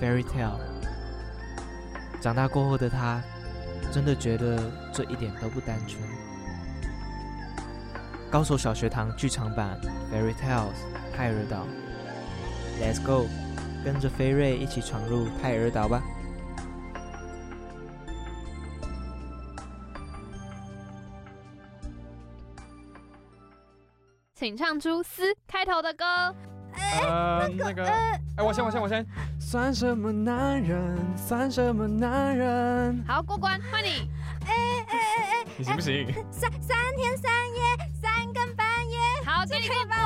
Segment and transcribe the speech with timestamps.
[0.00, 0.58] ，Fairy Tale。
[2.20, 3.22] 长大过后的他，
[3.92, 4.58] 真的觉得
[4.92, 6.02] 这一点都不单纯。
[8.30, 9.78] 高手小学堂剧场版
[10.14, 10.72] 《Fairy Tales》
[11.16, 11.64] 泰尔岛
[12.80, 13.26] ，Let's go，
[13.84, 16.02] 跟着飞瑞一起闯入泰尔岛吧。
[24.34, 26.04] 请唱出“嘶”开头的歌。
[27.00, 29.04] 呃，那个，哎，我先，我先，我先。
[29.56, 30.98] 算什么男人？
[31.16, 33.02] 算什么男人？
[33.08, 34.06] 好，过关，换你。
[34.44, 34.96] 哎哎哎
[35.32, 36.06] 哎，你行不行？
[36.30, 37.62] 三三天三夜，
[37.94, 38.98] 三更半夜。
[39.24, 39.96] 好，这里过关。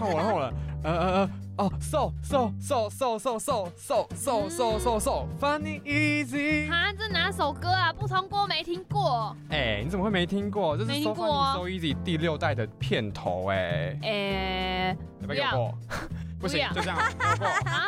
[0.00, 0.52] 换我了，换我了。
[0.82, 3.68] 呃呃呃，哦，so so so so so so
[4.16, 6.68] so so so so funny easy。
[6.68, 7.92] 哈，这哪首歌啊？
[7.92, 9.36] 不通过，没听过。
[9.50, 10.76] 哎，你怎么会没听过？
[10.76, 13.96] 这是 so funny so easy 第六代的片头，哎。
[14.02, 14.96] 哎。
[15.24, 15.72] 不要，
[16.40, 16.98] 不行，就这样，
[17.38, 17.86] 过 啊！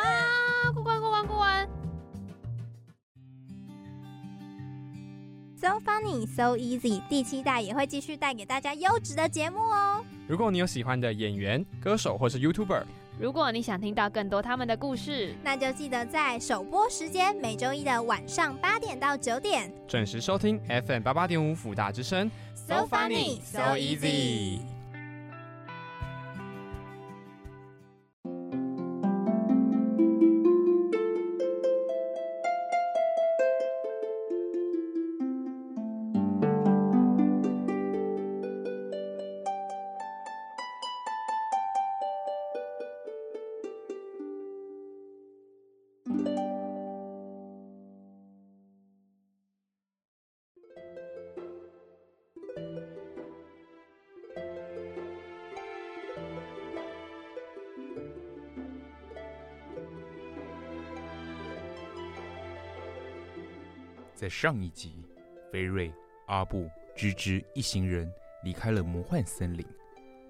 [5.63, 10.03] So funny, so easy，第七代也会继续带给大家优质的节目哦。
[10.27, 12.83] 如果你有喜欢的演员、歌手或是 YouTuber，
[13.17, 22.29] 如果你想听到更多他们的故事，那就记得在首播时间每周一的晚上八点到九点准时收听 FM 八八点五辅大之声。
[22.55, 24.59] So funny, so easy。
[64.35, 65.05] 上一集，
[65.51, 65.93] 菲瑞、
[66.25, 68.11] 阿布、芝芝一行人
[68.41, 69.63] 离开了魔幻森林，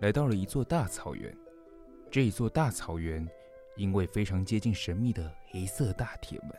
[0.02, 1.34] 来到了一座大草原。
[2.12, 3.26] 这一座大草原
[3.78, 6.52] 因为非常接近神秘的黑色大铁门，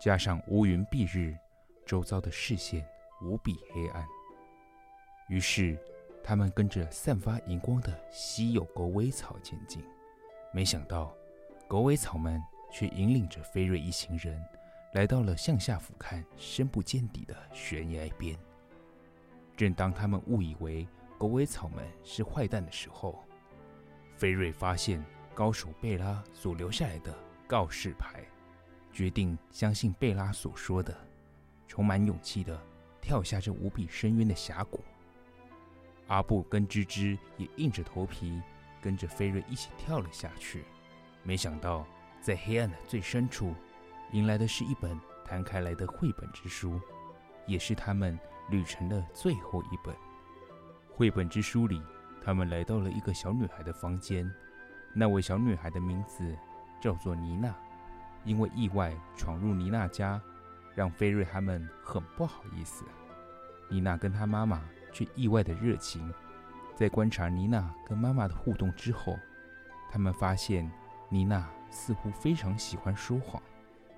[0.00, 1.38] 加上乌云蔽日，
[1.86, 2.84] 周遭的视线
[3.22, 4.04] 无比黑暗。
[5.28, 5.78] 于是，
[6.20, 9.80] 他们跟着散发荧光的稀有狗尾草前进。
[10.52, 11.14] 没想到，
[11.68, 14.44] 狗尾草们却引领着菲瑞一行人。
[14.96, 18.34] 来到了向下俯瞰、深不见底的悬崖边。
[19.54, 23.22] 正当他们误以为狗尾草们是坏蛋的时候，
[24.16, 27.14] 菲瑞发现高手贝拉所留下来的
[27.46, 28.24] 告示牌，
[28.90, 30.96] 决定相信贝拉所说的，
[31.68, 32.58] 充满勇气地
[32.98, 34.82] 跳下这无比深渊的峡谷。
[36.06, 38.40] 阿布跟芝芝也硬着头皮
[38.80, 40.64] 跟着菲瑞一起跳了下去。
[41.22, 41.86] 没想到，
[42.22, 43.54] 在黑暗的最深处。
[44.12, 46.80] 迎来的是一本摊开来的绘本之书，
[47.46, 48.18] 也是他们
[48.50, 49.94] 旅程的最后一本。
[50.90, 51.82] 绘本之书里，
[52.24, 54.30] 他们来到了一个小女孩的房间。
[54.94, 56.36] 那位小女孩的名字
[56.80, 57.54] 叫做妮娜。
[58.24, 60.20] 因为意外闯入妮娜家，
[60.74, 62.84] 让菲瑞他们很不好意思。
[63.68, 66.12] 妮娜跟她妈妈却意外的热情。
[66.74, 69.16] 在观察妮娜跟妈妈的互动之后，
[69.88, 70.68] 他们发现
[71.08, 73.40] 妮娜似乎非常喜欢说谎。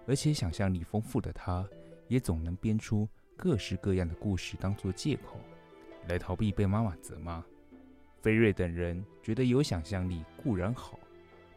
[0.08, 1.68] 而且想象力丰富的他，
[2.08, 5.38] 也总能编出各式各样的故事当做借口，
[6.08, 7.44] 来逃避被妈妈责骂。
[8.22, 10.98] 菲瑞等人觉得有想象力固然好，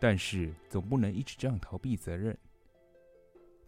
[0.02, 2.38] 但是总不能一直这样逃避责任。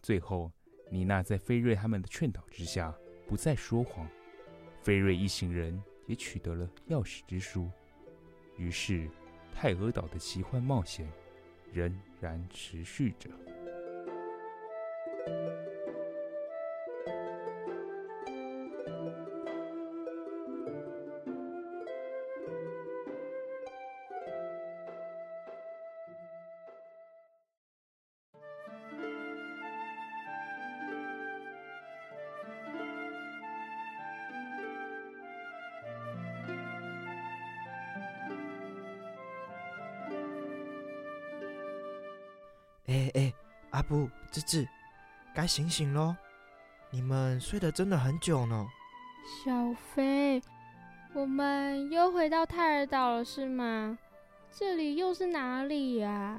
[0.02, 0.52] 最后，
[0.92, 2.94] 妮娜在菲瑞他们的劝导之下，
[3.26, 4.06] 不再说谎。
[4.82, 7.72] 菲瑞一行人也取得了钥匙之书，
[8.58, 9.10] 于是
[9.56, 11.08] 泰俄岛的奇幻冒险
[11.72, 13.30] 仍然持续着。
[42.88, 43.34] 哎哎，
[43.72, 44.68] 阿布、芝芝，
[45.34, 46.14] 该醒醒喽！
[46.92, 48.68] 你们睡得真的很久呢。
[49.46, 50.42] 小飞，
[51.14, 53.98] 我们又回到泰尔岛了，是吗？
[54.52, 56.38] 这里又是哪里呀？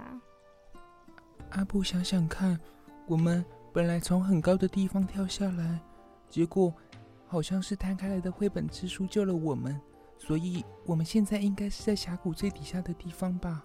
[1.52, 2.60] 阿布，想想看，
[3.06, 3.42] 我们
[3.72, 5.80] 本来从很高的地方跳下来，
[6.28, 6.74] 结果
[7.26, 9.80] 好像是摊开来的绘本之书救了我们，
[10.18, 13.64] 所以我们现在应该是在峡谷最底下的地方吧？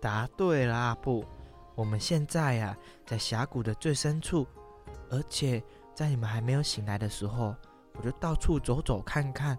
[0.00, 1.24] 答对了，阿布。
[1.82, 4.46] 我们现在呀，在峡谷的最深处，
[5.10, 5.60] 而且
[5.92, 7.56] 在你们还没有醒来的时候，
[7.94, 9.58] 我就到处走走看看，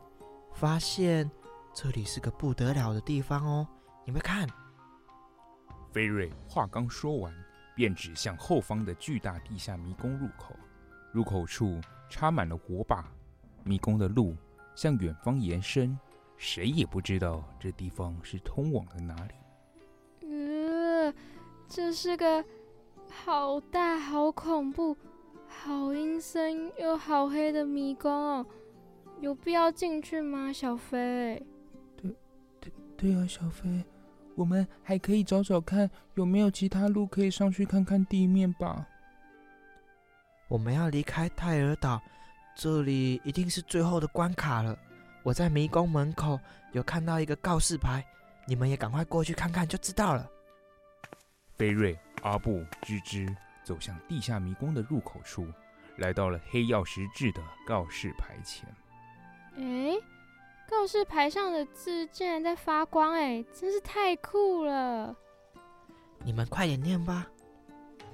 [0.53, 1.29] 发现
[1.73, 3.67] 这里是个不得了的地方哦。
[4.05, 4.47] 你们看，
[5.91, 7.33] 菲瑞话刚说完，
[7.75, 10.55] 便指向后方的巨大地下迷宫入口，
[11.11, 13.11] 入口处插满了火把，
[13.65, 14.33] 迷宫的路
[14.75, 15.99] 向远方延伸，
[16.37, 19.33] 谁也不知道这地方是通往了哪里。
[21.75, 22.45] 这是个
[23.09, 24.95] 好大、好恐怖、
[25.47, 28.45] 好阴森又好黑的迷宫哦，
[29.21, 31.41] 有必要进去吗，小飞？
[31.97, 32.15] 对，
[32.59, 33.83] 对，对啊，小飞，
[34.35, 38.87] 我们还可以找找看有没有其他路可以上去看看地面吧。
[40.49, 41.99] 我们要离开泰尔岛，
[42.55, 44.77] 这里一定是最后的关卡了。
[45.23, 46.39] 我在迷宫门口
[46.71, 48.05] 有看到一个告示牌，
[48.47, 50.29] 你们也赶快过去看看就知道了。
[51.55, 53.33] 菲瑞、阿布、吱吱
[53.63, 55.47] 走向地下迷宫的入口处，
[55.97, 58.67] 来到了黑曜石制的告示牌前。
[59.55, 59.95] 哎，
[60.67, 65.15] 告示牌上的字竟然在发光，哎，真是太酷了！
[66.23, 67.27] 你们快点念吧。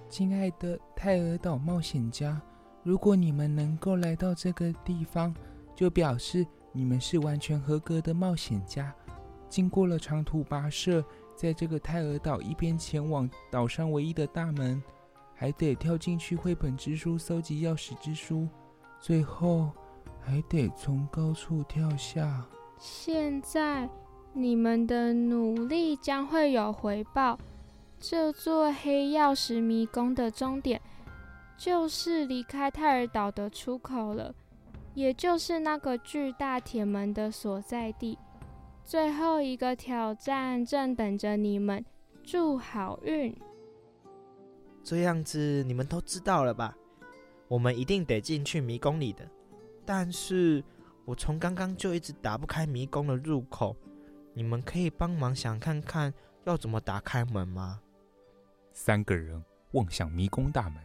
[0.09, 2.41] 亲爱的泰尔岛冒险家，
[2.83, 5.33] 如果你们能够来到这个地方，
[5.75, 8.94] 就表示你们是完全合格的冒险家。
[9.47, 11.03] 经过了长途跋涉。
[11.39, 14.83] 在这个泰尔岛一边前往岛上唯一的大门，
[15.33, 18.45] 还得跳进去绘本之书搜集钥匙之书，
[19.00, 19.71] 最后
[20.19, 22.45] 还得从高处跳下。
[22.77, 23.88] 现在
[24.33, 27.39] 你们的努力将会有回报。
[28.01, 30.81] 这座黑曜石迷宫的终点
[31.57, 34.36] 就是离开泰尔岛的出口了，
[34.94, 38.18] 也就是那个巨大铁门的所在地。
[38.89, 41.86] 最后一个挑战正等着你们，
[42.24, 43.39] 祝好运！
[44.83, 46.75] 这样子你们都知道了吧？
[47.47, 49.30] 我们一定得进去迷宫里的。
[49.86, 50.63] 但是
[51.06, 53.77] 我从刚刚就一直打不开迷宫的入口，
[54.33, 56.12] 你们可以帮忙想看看
[56.45, 57.80] 要怎么打开门吗？
[58.74, 59.39] 三个人
[59.74, 60.81] 望向迷宫大门，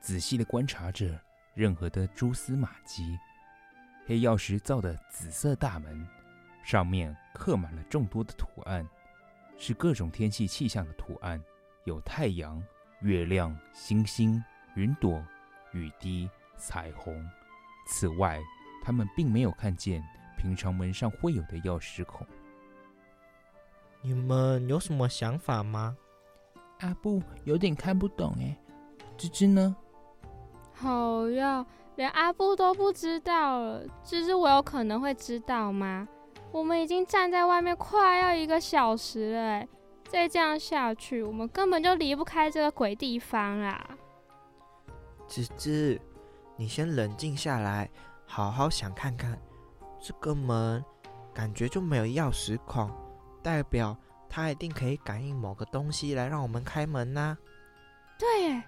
[0.00, 1.20] 仔细的观察着
[1.52, 3.18] 任何的蛛丝马迹。
[4.06, 6.08] 黑曜石造的紫色大门。
[6.64, 8.88] 上面刻满了众多的图案，
[9.58, 11.40] 是各种天气气象的图案，
[11.84, 12.60] 有太阳、
[13.00, 14.42] 月亮、星星、
[14.74, 15.22] 云朵、
[15.72, 17.24] 雨滴、彩虹。
[17.86, 18.40] 此外，
[18.82, 20.02] 他们并没有看见
[20.38, 22.26] 平常门上会有的钥匙孔。
[24.00, 25.96] 你们有什么想法吗？
[26.80, 28.56] 阿布有点看不懂哎，
[29.16, 29.76] 芝芝呢？
[30.72, 31.64] 好呀，
[31.96, 36.08] 连阿布都不知道了，芝芝我有可能会知道吗？
[36.54, 39.68] 我们已经站在外面快要一个小时了，哎，
[40.08, 43.84] 再这样下去，我们根本就离不开这个鬼地方啦！
[45.26, 45.98] 吱吱，
[46.56, 47.90] 你先冷静下来，
[48.24, 49.36] 好好想看看，
[50.00, 50.84] 这个门
[51.34, 52.88] 感觉就没有钥匙孔，
[53.42, 53.96] 代表
[54.28, 57.36] 它一定可以感应某个东西来让我们开门呐。
[58.16, 58.64] 对，哎，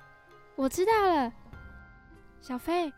[0.56, 1.32] 我知道了，
[2.40, 2.92] 小飞，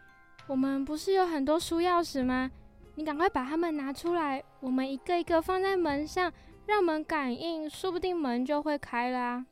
[0.47, 2.51] 我们不是有很多书钥匙吗？
[2.99, 6.33] 你赶快把它们拿出来，我们一个一个放在门上，
[6.67, 9.47] 让门感应，说不定门就会开啦。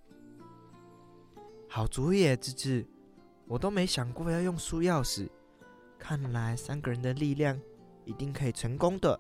[1.68, 2.84] 好主意，芝芝，
[3.46, 5.28] 我都没想过要用书钥匙，
[5.96, 7.56] 看来三个人的力量
[8.04, 9.16] 一定可以成功的。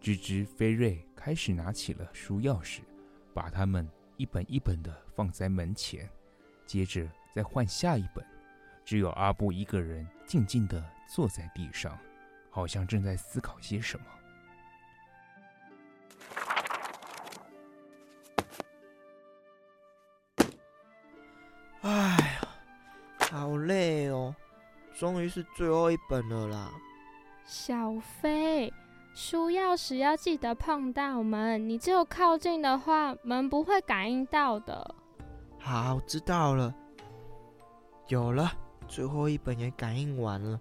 [0.00, 2.82] 芝芝、菲瑞开始拿起了书钥匙，
[3.34, 6.08] 把它们一本一本的放在门前，
[6.64, 8.24] 接着再换下一本，
[8.84, 10.80] 只有阿布一个人静静的
[11.12, 11.98] 坐在地上。
[12.50, 14.06] 好像正在思考些什么。
[21.82, 22.48] 哎呀，
[23.30, 24.34] 好累哦！
[24.94, 26.70] 终于是最后一本了啦。
[27.46, 28.70] 小飞，
[29.14, 34.94] 书钥匙要记得碰到门，你只有靠近的话，门不会感应到的。
[35.58, 36.74] 好，知道了。
[38.08, 38.52] 有了，
[38.86, 40.60] 最后一本也感应完了。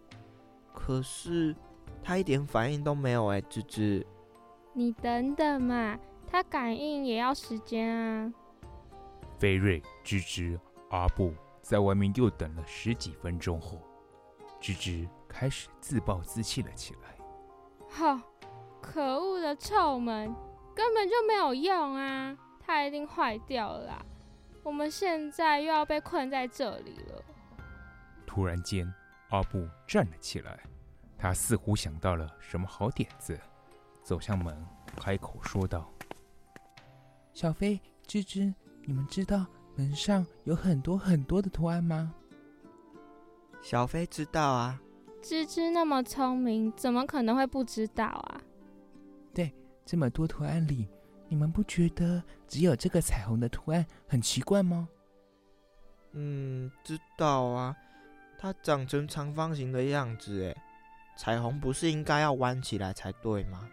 [0.74, 1.53] 可是。
[2.03, 4.06] 他一点反应都没有哎，吱吱。
[4.74, 8.34] 你等等嘛，他感应也要时间啊。
[9.38, 13.79] 菲瑞、吱吱、阿布、在外面又等了十几分钟后，
[14.60, 17.15] 吱吱开始自暴自弃了起来。
[17.89, 18.20] 好，
[18.82, 20.34] 可恶的臭门，
[20.75, 22.38] 根本就没有用啊！
[22.60, 24.06] 它一定坏掉了啦。
[24.62, 27.24] 我们现在又要被困在这里了。
[28.27, 28.91] 突然间，
[29.29, 30.60] 阿布站了起来，
[31.19, 33.38] 他似乎想到了什么好点子，
[34.01, 35.91] 走向门，开口说道
[37.33, 38.53] ：“小飞、吱吱，
[38.85, 39.45] 你们知道
[39.75, 42.15] 门上有很多很多的图案吗？”
[43.61, 44.81] 小飞知道啊。
[45.21, 48.41] 吱吱那么聪明，怎么可能会不知道啊？
[49.33, 49.53] 对，
[49.85, 50.88] 这么多图案里，
[51.27, 54.88] 你们不觉得只有这个彩虹的图案很奇怪吗？
[56.13, 57.75] 嗯，知道啊，
[58.38, 60.63] 它长成长方形的样子，哎，
[61.19, 63.67] 彩虹不是应该要弯起来才对吗？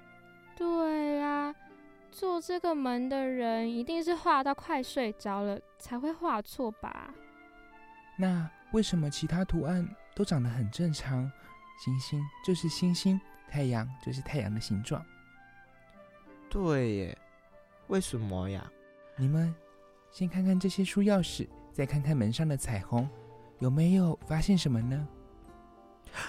[0.57, 1.55] 对啊，
[2.11, 7.15] 做这个门的人一定是画到快睡着了，才会画错吧？
[8.19, 11.31] 那为什么其他图案都长得很正常？
[11.79, 15.01] 星星就是星星，太阳就是太阳的形状。
[16.51, 17.19] 对耶，
[17.87, 18.69] 为什么呀？
[19.15, 19.55] 你们
[20.11, 23.09] 先看看这些书钥匙，再看看门上的彩虹，
[23.61, 25.07] 有没有发现什么呢？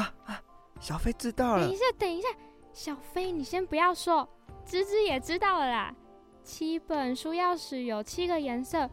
[0.00, 0.42] 啊啊！
[0.80, 1.62] 小飞知道了。
[1.62, 2.28] 等一下，等一下，
[2.72, 4.28] 小飞，你先不要说，
[4.64, 5.94] 芝芝也知道了啦。
[6.42, 8.88] 七本书钥匙有七个颜色。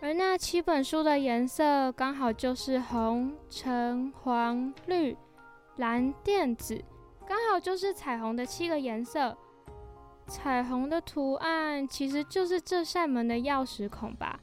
[0.00, 5.16] 而那七本书的颜色刚好就是红、橙、黄、绿、
[5.76, 6.82] 蓝、靛、紫，
[7.26, 9.36] 刚好就是彩虹的七个颜色。
[10.28, 14.38] 彩虹的图案其实就是这扇门的钥匙孔吧？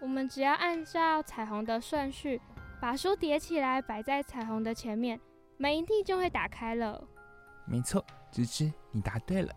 [0.00, 2.40] 我们只要按照彩虹的顺序，
[2.80, 5.18] 把书叠起来摆在彩虹的前面，
[5.56, 7.02] 门一定就会打开了。
[7.66, 9.54] 没错，芝芝，你答对了。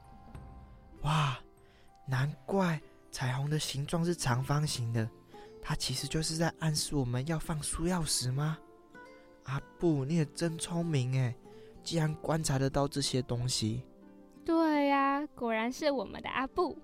[1.02, 1.38] 哇，
[2.08, 2.80] 难怪
[3.12, 5.10] 彩虹的形状是长方形的。
[5.62, 8.58] 它其实就是在暗示我们要放书钥匙吗？
[9.44, 11.36] 阿布，你也真聪明哎，
[11.84, 13.84] 竟然观察得到这些东西。
[14.46, 16.78] 对呀、啊，果然是我们的阿布。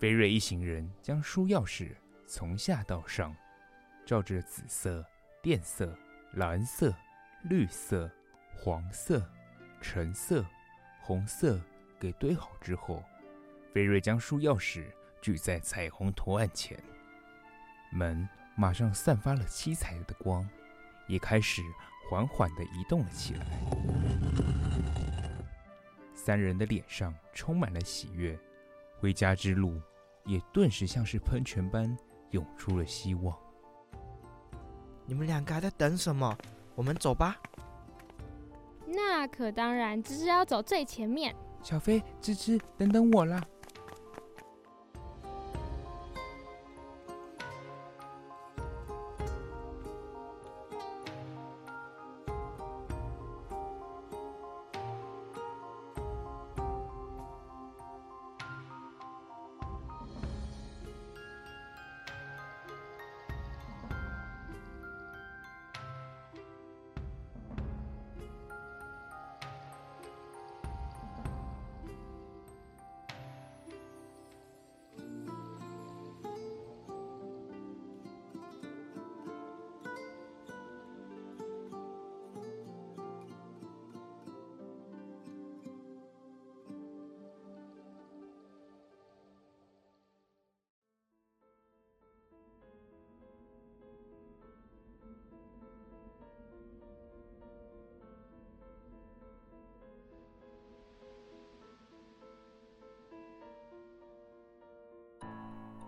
[0.00, 1.94] 菲瑞一行人将书钥匙
[2.26, 3.34] 从下到上，
[4.04, 5.04] 照着紫色、
[5.42, 5.96] 靛色、
[6.32, 6.92] 蓝色、
[7.44, 8.10] 绿色、
[8.56, 9.22] 黄色、
[9.78, 10.42] 橙色、
[11.02, 11.60] 红色
[12.00, 13.02] 给堆好之后，
[13.70, 14.86] 菲瑞将书钥匙
[15.20, 16.78] 举在彩虹图案前。
[17.92, 20.48] 门马上散发了七彩的光，
[21.06, 21.62] 也开始
[22.08, 23.44] 缓缓地移动了起来。
[26.14, 28.38] 三人的脸上充满了喜悦，
[28.96, 29.78] 回家之路
[30.24, 31.94] 也顿时像是喷泉般
[32.30, 33.38] 涌出了希望。
[35.04, 36.34] 你们两个还在等什么？
[36.74, 37.36] 我们走吧。
[38.86, 41.34] 那可当然，芝芝要走最前面。
[41.62, 43.42] 小飞、芝芝，等等我啦！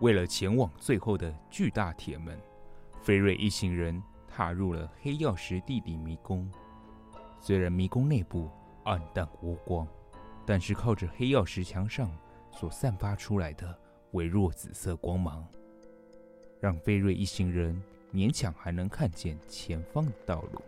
[0.01, 2.39] 为了前往最后的巨大铁门，
[3.01, 6.51] 菲瑞一行人踏入了黑曜石地底迷宫。
[7.41, 8.51] 虽然迷宫内部
[8.85, 9.87] 暗淡无光，
[10.45, 12.11] 但是靠着黑曜石墙上
[12.51, 13.79] 所散发出来的
[14.13, 15.47] 微弱紫色光芒，
[16.61, 20.61] 让菲瑞一行人勉强还能看见前方的道路。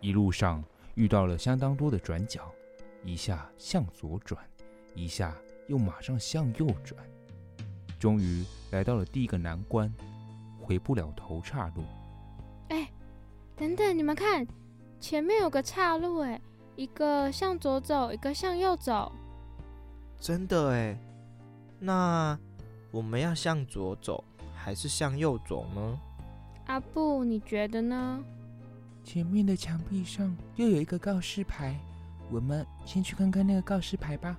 [0.00, 0.62] 一路上
[0.94, 2.52] 遇到了相当多的转角，
[3.04, 4.44] 一下向左转，
[4.94, 5.34] 一下
[5.66, 7.04] 又马上向右转。
[8.02, 9.88] 终于来到了第一个难关，
[10.60, 11.84] 回不了头岔路。
[12.70, 12.90] 哎，
[13.54, 14.44] 等等，你们看，
[14.98, 16.40] 前面有个岔路，哎，
[16.74, 19.12] 一个向左走，一个向右走。
[20.18, 20.98] 真的哎，
[21.78, 22.36] 那
[22.90, 26.00] 我们要向左走还是向右走呢？
[26.66, 28.20] 阿布，你觉得呢？
[29.04, 31.78] 前面的墙壁上又有一个告示牌，
[32.32, 34.36] 我们先去看看那个告示牌吧。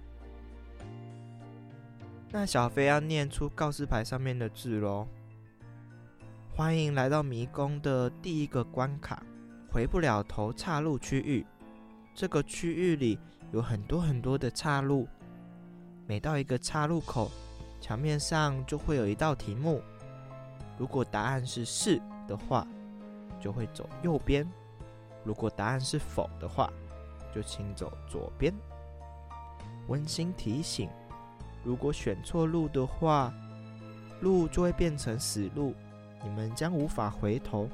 [2.36, 5.08] 那小飞要念出告示牌上面的字喽。
[6.56, 9.22] 欢迎来到迷宫的第一个关卡——
[9.72, 11.46] 回不了头岔路区域。
[12.16, 13.20] 这个区域里
[13.52, 15.08] 有很多很多的岔路，
[16.08, 17.30] 每到一个岔路口，
[17.80, 19.80] 墙面上就会有一道题目。
[20.76, 22.66] 如果答案是是的话，
[23.40, 24.44] 就会走右边；
[25.24, 26.68] 如果答案是否的话，
[27.32, 28.52] 就请走左边。
[29.88, 30.90] 温馨提醒：
[31.64, 33.34] 如果选错路的话，
[34.22, 35.74] 路就会变成死路，
[36.24, 37.70] 你们将无法回头，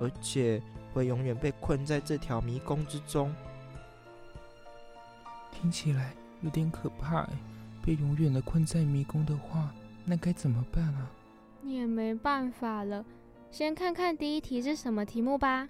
[0.00, 3.34] 而且会永远被困在这条迷宫之中。
[5.50, 7.32] 听起来有点可怕哎，
[7.84, 9.72] 被永远的困在迷宫的话，
[10.04, 11.10] 那该怎么办啊？
[11.64, 13.04] 也没办法了，
[13.50, 15.68] 先看看第一题是什么题目吧。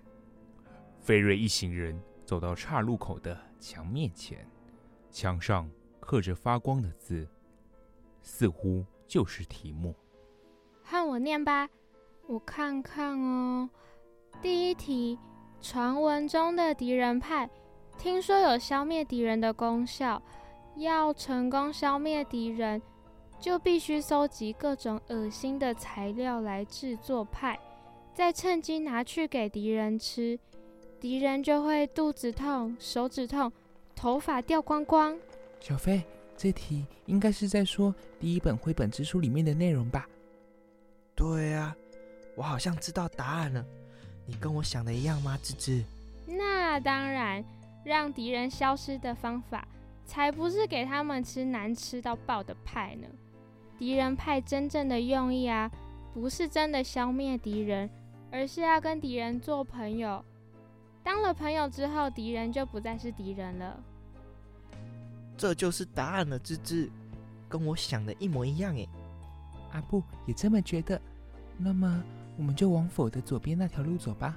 [1.00, 4.46] 菲瑞一行人走到岔路口的墙面前，
[5.10, 7.26] 墙上刻着发光的字，
[8.22, 9.94] 似乎就是题目。
[10.82, 11.68] 换我念吧，
[12.26, 13.68] 我看看哦。
[14.40, 15.18] 第一题：
[15.60, 17.48] 传闻中的敌人派。
[17.98, 20.22] 听说有消灭敌人的功效，
[20.76, 22.80] 要成功消灭敌人，
[23.40, 27.58] 就必须搜集各种恶心的材料来制作派，
[28.14, 30.38] 再趁机拿去给敌人吃，
[31.00, 33.52] 敌人就会肚子痛、手指痛、
[33.96, 35.18] 头发掉光光。
[35.58, 36.04] 小飞，
[36.38, 40.08] 这题应该是在说第一本绘本之书里面的内容吧？
[41.14, 41.76] 对啊，
[42.36, 43.62] 我好像知道答案了。
[44.24, 45.84] 你跟我想的一样吗，芝芝？
[46.26, 47.44] 那当然。
[47.84, 49.66] 让敌人消失的方法，
[50.04, 53.06] 才不是给他们吃难吃到爆的派呢。
[53.78, 55.70] 敌人派真正的用意啊，
[56.12, 57.88] 不是真的消灭敌人，
[58.30, 60.22] 而是要跟敌人做朋友。
[61.02, 63.80] 当了朋友之后，敌人就不再是敌人了。
[65.38, 66.90] 这就是答案了，芝芝，
[67.48, 68.86] 跟我想的一模一样诶。
[69.70, 71.00] 阿布也这么觉得。
[71.56, 72.02] 那么，
[72.36, 74.36] 我们就往否的左边那条路走吧。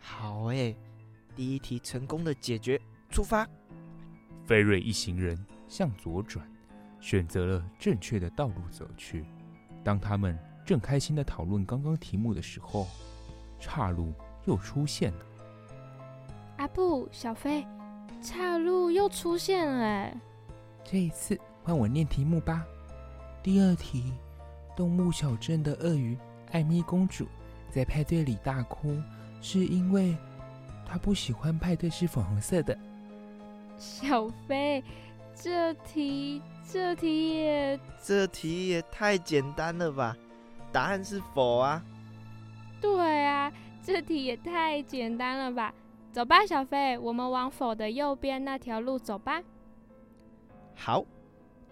[0.00, 0.76] 好诶。
[1.36, 2.80] 第一题成功的解决，
[3.10, 3.48] 出发。
[4.44, 6.48] 菲瑞一行人向左转，
[7.00, 9.24] 选择了正确的道路走去。
[9.82, 12.86] 当他们正开心的讨论刚刚题目的时候，
[13.58, 14.12] 岔路
[14.44, 15.26] 又出现了。
[16.58, 17.66] 阿布、小飞，
[18.24, 20.16] 岔路又出现了哎！
[20.82, 22.64] 这一次换我念题目吧。
[23.42, 24.14] 第二题：
[24.74, 26.16] 动物小镇的鳄鱼
[26.50, 27.26] 艾米公主
[27.70, 28.96] 在派对里大哭，
[29.42, 30.16] 是因为。
[30.86, 32.78] 她不喜欢派对是粉红色的。
[33.78, 34.82] 小飞，
[35.34, 40.16] 这题这题也这题也太简单了吧？
[40.70, 41.82] 答案是否啊？
[42.80, 45.74] 对啊，这题也太简单了吧？
[46.14, 49.42] 走吧，小飞，我们往否的右边那条路走吧。
[50.72, 51.04] 好，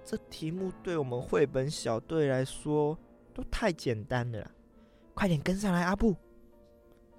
[0.05, 2.99] 这题目对我们绘本小队来说
[3.33, 4.51] 都太简单了，
[5.15, 6.17] 快点跟上来，阿布。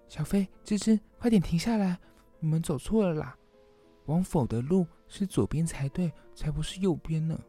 [0.09, 1.97] 小飞、芝芝，快点停下来！
[2.41, 3.37] 你们走错了啦，
[4.07, 7.39] 往否的路是左边才对，才不是右边呢。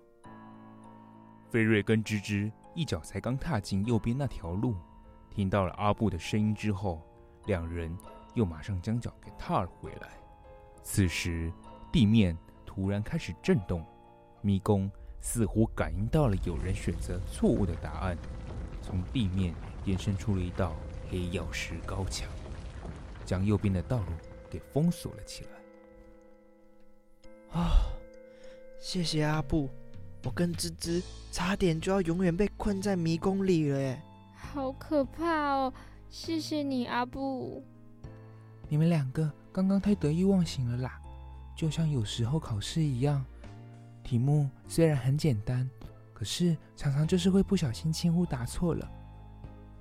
[1.51, 4.77] 菲瑞跟芝芝一脚才刚踏进右边那条路，
[5.31, 7.03] 听到了阿布的声音之后，
[7.47, 7.93] 两人
[8.35, 10.09] 又马上将脚给踏了回来。
[10.83, 11.53] 此时，
[11.91, 13.85] 地面突然开始震动，
[14.43, 18.19] 迷宫似乎感应到了有人选择错误的答案，
[18.83, 20.75] 从地面延伸出了一道
[21.11, 22.29] 黑曜石高墙。
[23.25, 24.13] 将右边的道路
[24.51, 25.51] 给封锁了起来。
[27.59, 27.71] 啊、哦，
[28.79, 29.71] 谢谢阿布，
[30.25, 34.03] 我跟芝芝差点就要永远被困在迷宫里了耶！
[34.35, 35.73] 好可怕哦！
[36.11, 37.65] 谢谢你，阿布。
[38.75, 41.01] 你们两个刚刚太得意忘形了啦，
[41.55, 43.25] 就像有时候考试一样，
[44.03, 45.71] 题目虽然很简单，
[46.13, 48.91] 可是常常就是会不小心轻忽答错了。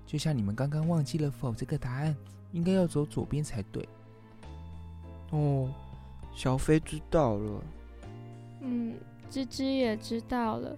[0.06, 2.16] 就像你们刚刚忘记了否这个答案。
[2.52, 3.90] 应该要走左边才对。
[5.32, 5.74] 哦，
[6.36, 7.64] 小飞知道了。
[8.62, 8.94] 嗯，
[9.28, 10.78] 芝芝也知道了。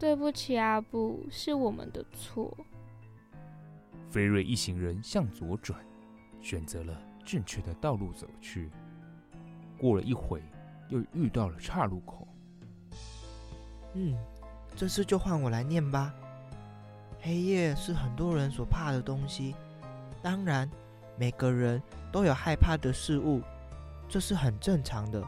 [0.00, 2.52] 对不起，阿布，是我们的错。
[4.10, 5.78] 菲瑞一行人向左转，
[6.40, 8.70] 选择了正确的道路走去。
[9.78, 10.42] 过了一会，
[10.88, 12.26] 又遇到了岔路口。
[13.94, 14.16] 嗯，
[14.76, 16.14] 这次就换我来念吧。
[17.20, 19.54] 黑夜是很多人所怕的东西，
[20.22, 20.68] 当然。
[21.18, 21.80] 每个人
[22.10, 23.42] 都有害怕的事物，
[24.08, 25.22] 这是很正常的。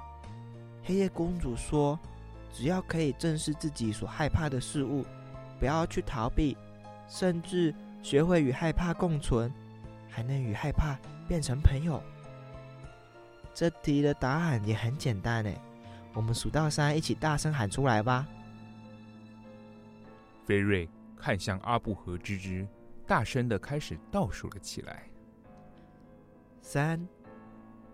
[0.83, 1.97] 黑夜公主说
[2.51, 5.05] ：“只要可以正视自己所害怕的事物，
[5.61, 6.57] 不要去逃避，
[7.07, 9.53] 甚至学会与害怕共存，
[10.09, 12.03] 还能与害怕变成朋友。”
[13.55, 15.53] 这题的答案也很简单呢，
[16.13, 18.27] 我们数到三，一起大声喊出来吧。
[20.45, 22.67] 菲瑞看向阿布和芝芝，
[23.07, 25.09] 大声的开始倒数了起来。
[26.61, 27.07] 三、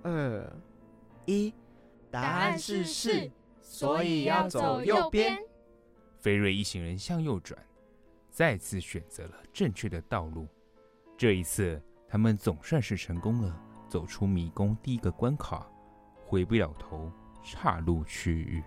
[0.03, 0.51] 二、
[1.27, 1.53] 一，
[2.11, 5.39] 答案是是，所以要走右边。
[6.21, 7.59] 菲瑞一行人向右转，
[8.31, 10.49] 再次选择了正确的道路。
[11.19, 13.57] 这一次，他们总算是成功了，
[13.89, 15.65] 走出迷宫第一个关卡，
[16.27, 17.09] 回不了头，
[17.41, 18.61] 岔路区域。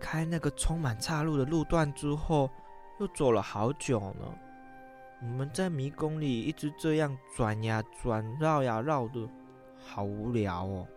[0.00, 2.50] 开那个充满岔路的路段之后，
[2.98, 4.26] 又走了好久呢。
[5.22, 9.28] 我们在迷宫里一直这样转呀转，绕呀绕的，
[9.76, 10.88] 好无聊哦。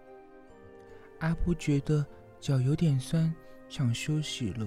[1.20, 2.06] 阿布觉得
[2.40, 3.34] 脚有点酸，
[3.68, 4.66] 想休息了。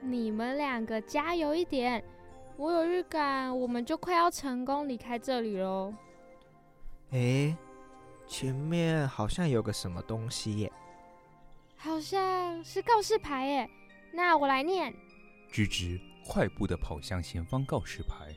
[0.00, 2.02] 你们两个加油一点，
[2.56, 5.92] 我有预感，我们就快要成功离开这里喽。
[7.10, 7.56] 诶，
[8.26, 10.72] 前面好像有个什么东西耶。
[11.76, 13.70] 好像是告示牌耶，
[14.12, 14.92] 那我来念。
[15.52, 18.34] 吱吱快步地跑向前方告示牌，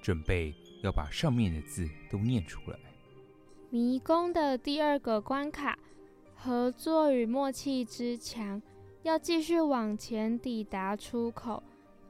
[0.00, 2.78] 准备要把上面的字都念出来。
[3.70, 5.78] 迷宫的第二个关卡，
[6.34, 8.60] 合作与默契之墙，
[9.02, 11.62] 要继续往前抵达出口，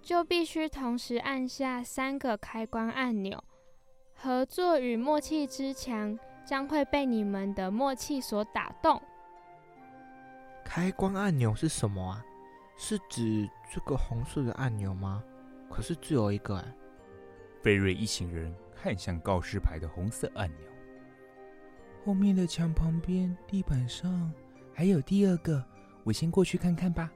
[0.02, 3.42] 就必须同时按下三个开关按钮。
[4.14, 9.00] 合作与默契之墙将会被你们的默契所打动。
[10.74, 12.24] 开关按钮是什么啊？
[12.78, 15.22] 是指这个红色的按钮吗？
[15.68, 16.64] 可是只有一个哎。
[17.62, 20.66] 菲瑞一行人看向告示牌的红色按钮，
[22.06, 24.32] 后面的墙旁边地板上
[24.72, 25.62] 还有第二个，
[26.04, 27.12] 我先过去看看吧。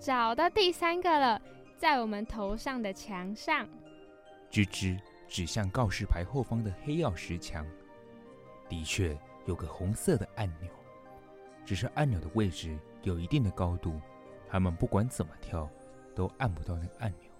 [0.00, 1.40] 找到第三个了，
[1.78, 3.64] 在我们头上的墙上。
[4.50, 7.64] 吱吱指向告示牌后方的黑曜石墙，
[8.68, 9.16] 的确
[9.46, 10.68] 有个红色的按钮。
[11.64, 14.00] 只是按钮的位置有一定的高度，
[14.48, 15.68] 他们不管怎么跳，
[16.14, 17.30] 都按不到那个按钮。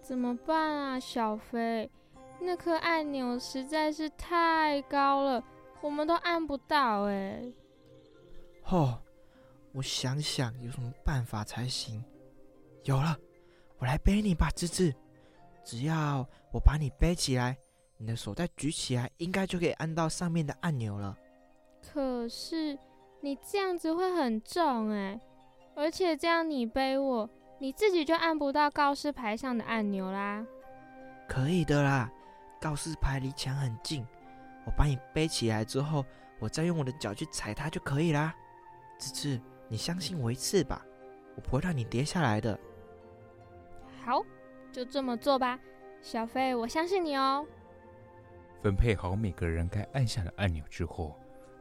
[0.00, 1.90] 怎么办啊，小飞？
[2.40, 5.44] 那颗按钮实在是太高了，
[5.82, 7.52] 我们都按不到哎。
[8.64, 9.00] 哦，
[9.72, 12.02] 我想想有什么办法才行。
[12.84, 13.16] 有了，
[13.78, 14.94] 我来背你吧，芝芝。
[15.62, 17.56] 只要我把你背起来，
[17.98, 21.16] 你的手再举起来，应该就可以按到上面的按钮了。
[21.82, 22.78] 可是。
[23.20, 25.20] 你这样子会很重哎，
[25.74, 27.28] 而且这样你背我，
[27.58, 30.46] 你自己就按不到告示牌上的按钮啦。
[31.28, 32.10] 可以的啦，
[32.60, 34.04] 告示牌离墙很近，
[34.64, 36.04] 我把你背起来之后，
[36.38, 38.34] 我再用我的脚去踩它就可以啦。
[38.98, 40.82] 吱吱，你相信我一次吧，
[41.36, 42.58] 我不会让你跌下来的。
[44.02, 44.24] 好，
[44.72, 45.60] 就这么做吧，
[46.00, 47.46] 小飞，我相信你哦。
[48.62, 51.14] 分配好每个人该按下的按钮之后，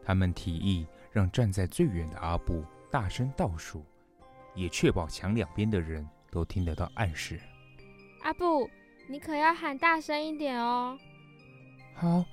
[0.05, 0.87] 他们提议。
[1.11, 3.83] 让站在最远的阿布大声倒数，
[4.55, 7.39] 也确保墙两边的人都听得到暗示。
[8.21, 8.69] 阿布，
[9.07, 10.97] 你可要喊大声一点哦。
[11.95, 12.23] 好，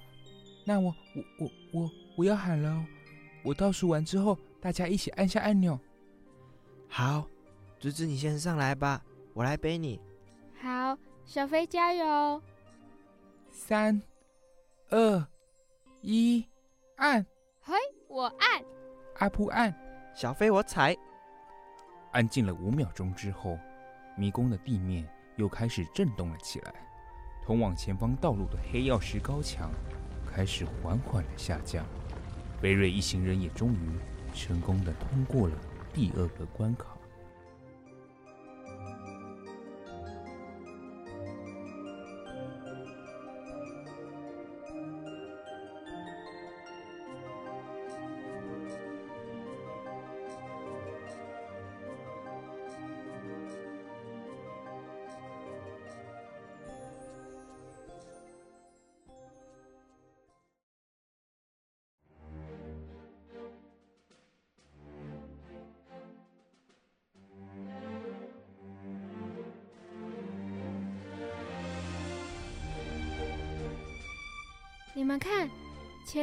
[0.65, 2.87] 那我我我我我要喊了哦。
[3.43, 5.79] 我倒数完之后，大家一起按下按钮。
[6.89, 7.27] 好，
[7.79, 10.01] 芝芝，你先上来吧，我来背你。
[10.61, 12.43] 好，小飞加油。
[13.51, 14.03] 三、
[14.91, 15.27] 二、
[16.03, 16.45] 一，
[16.97, 17.25] 按。
[18.17, 18.23] 嘿。
[18.23, 18.65] 我按，
[19.19, 19.75] 阿布按，
[20.15, 20.97] 小飞我踩。
[22.13, 23.59] 安静了五秒钟之后，
[24.17, 26.73] 迷宫的地面又开始震动了起来，
[27.45, 29.71] 通往前方道路的黑曜石高墙
[30.27, 31.85] 开始缓缓的下降。
[32.59, 33.99] 贝瑞一行人也终于
[34.33, 35.55] 成功的通过了
[35.93, 36.96] 第二个关卡。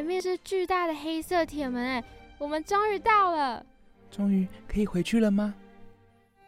[0.04, 2.04] 前面是巨大的黑色铁门，哎，
[2.38, 3.66] 我们终于到了。
[4.12, 5.56] 终于可以回去了吗？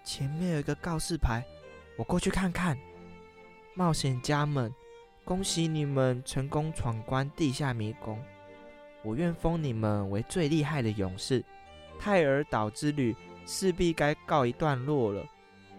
[0.04, 1.42] 前面有一个告示牌，
[1.98, 2.78] 我过去看看。
[3.74, 4.76] 冒险家们，
[5.24, 8.22] 恭喜你们成功闯关地下迷宫，
[9.04, 11.42] 我愿封你们为最厉害的勇士。
[11.98, 13.16] 泰尔岛之旅
[13.46, 15.26] 势必该告一段落了。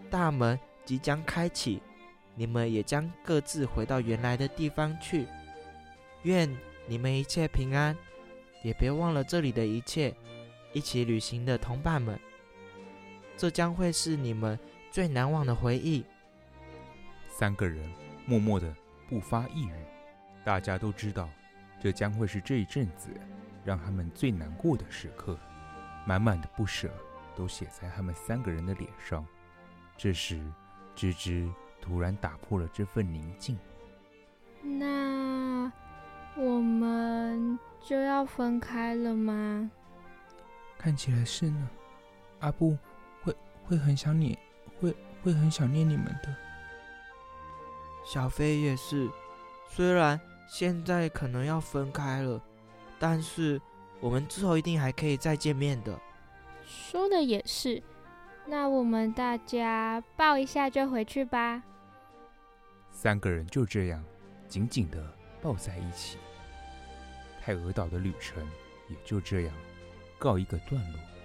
[0.09, 1.79] 大门即将开启，
[2.33, 5.27] 你们也将各自回到原来的地方去。
[6.23, 6.51] 愿
[6.87, 7.95] 你们一切平安，
[8.63, 10.15] 也别忘了这里的一切。
[10.73, 12.19] 一起旅行的同伴们，
[13.35, 14.59] 这将会是你们
[14.91, 16.05] 最难忘的回忆。
[17.29, 17.89] 三个人
[18.25, 18.75] 默默的
[19.09, 19.71] 不发一语，
[20.43, 21.29] 大家都知道，
[21.81, 23.09] 这将会是这一阵子
[23.63, 25.37] 让他们最难过的时刻，
[26.05, 26.89] 满满的不舍
[27.35, 29.25] 都写在他们三个人的脸上。
[29.97, 30.39] 这时，
[30.95, 31.49] 芝芝
[31.81, 33.57] 突然打破了这份宁静。
[34.61, 35.71] 那
[36.37, 39.71] 我们就要分开了吗？
[40.77, 41.69] 看起来是呢。
[42.39, 42.77] 阿布
[43.23, 44.37] 会会很想你，
[44.79, 46.35] 会会很想念你们的。
[48.05, 49.09] 小飞也是，
[49.67, 52.39] 虽然现在可能要分开了，
[52.99, 53.59] 但是
[53.99, 55.99] 我们之后一定还可以再见面的。
[56.63, 57.81] 说的也是。
[58.45, 61.63] 那我们大家抱一下就回去吧。
[62.91, 64.01] 三个人就这样
[64.47, 66.17] 紧紧的抱在一起，
[67.47, 68.45] 泰尔岛的旅程
[68.89, 69.55] 也就这样
[70.19, 71.16] 告一个段落。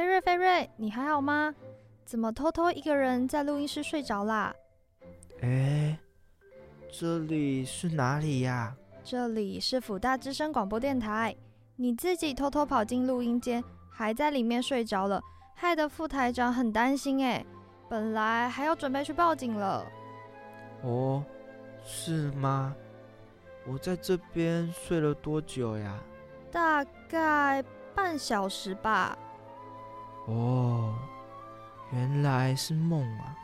[0.00, 1.54] 菲瑞，菲瑞，你还好吗？
[2.06, 4.50] 怎么偷偷一个人在录音室睡着啦？
[5.42, 5.94] 哎，
[6.90, 8.74] 这里是哪里呀？
[9.04, 11.36] 这里是辅大之声广播电台。
[11.76, 15.20] 你自己偷偷跑进录音间，还在里面睡着了，
[15.54, 17.44] 害得副台长很担心哎。
[17.86, 19.84] 本来还要准备去报警了。
[20.80, 21.22] 哦，
[21.84, 22.74] 是吗？
[23.66, 25.98] 我在这边睡了多久呀？
[26.50, 27.62] 大概
[27.94, 29.18] 半小时吧。
[30.30, 30.94] 哦，
[31.92, 33.36] 原来是梦啊！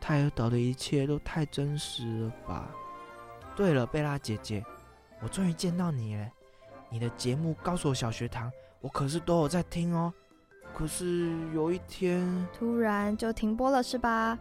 [0.00, 2.70] 泰尔岛的一切都太真实了吧？
[3.54, 4.64] 对了，贝拉姐姐，
[5.20, 6.26] 我终于见到你了！
[6.88, 8.48] 你的节目《高手小学堂》，
[8.80, 10.10] 我可是都有在听哦。
[10.72, 14.38] 可是有一天，突然就停播了，是吧？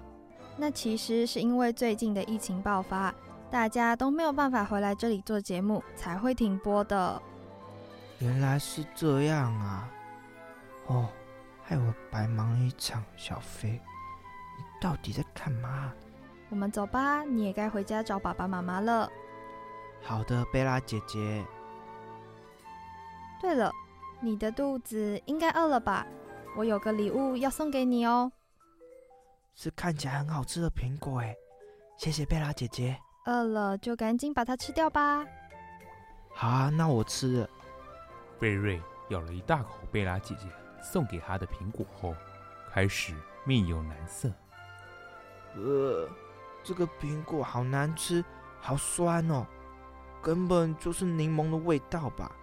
[0.56, 3.14] 那其实是因为最近的疫情爆发，
[3.52, 7.22] 大家都没有办法回来这里做节目，才会停播的。
[8.20, 9.92] 原来是这样啊！
[10.88, 11.10] 哦。
[11.70, 13.80] 害我白忙了一场，小飞，
[14.58, 15.94] 你到底在干嘛？
[16.50, 19.08] 我们走吧，你也该回家找爸爸妈妈了。
[20.02, 21.46] 好的，贝拉姐姐。
[23.40, 23.72] 对了，
[24.20, 26.08] 你的肚子应该饿了吧？
[26.56, 28.32] 我有个礼物要送给你哦。
[29.54, 31.36] 是看起来很好吃的苹果哎，
[32.00, 32.98] 谢谢贝拉姐姐。
[33.28, 35.24] 饿了就赶紧把它吃掉吧。
[36.34, 37.50] 好啊，那我吃了。
[38.40, 40.48] 贝瑞咬了一大口贝拉姐姐
[40.82, 42.16] 送给他的苹果后，
[42.70, 43.14] 开始
[43.46, 44.32] 面有难色。
[45.56, 46.10] 呃，
[46.64, 48.24] 这个苹果好难吃，
[48.60, 49.46] 好酸哦，
[50.22, 52.36] 根本就是柠檬的味道吧？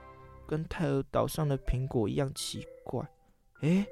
[0.46, 3.04] 跟泰尔岛上的苹果一样奇怪。
[3.62, 3.86] 诶，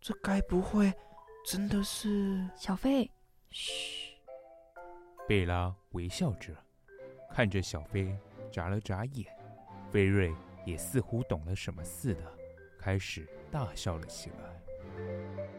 [0.00, 0.92] 这该不会
[1.44, 3.10] 真的是小飞？
[3.50, 4.14] 嘘。
[5.26, 6.54] 贝拉微笑着
[7.30, 8.16] 看着小飞，
[8.50, 9.26] 眨了眨眼。
[9.90, 12.22] 菲瑞也似乎懂了什么似的，
[12.78, 13.26] 开始。
[13.50, 15.57] 大笑了起来。